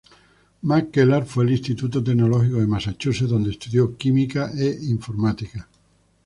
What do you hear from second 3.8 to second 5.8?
química e informática.